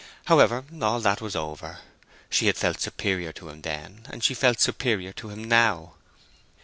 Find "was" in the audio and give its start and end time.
1.21-1.35